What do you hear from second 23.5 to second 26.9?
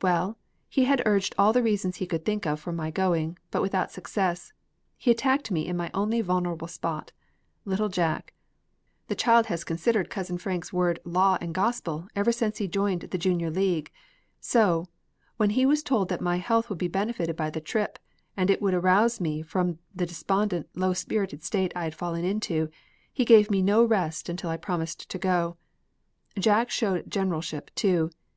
me no rest until I promised to go. Jack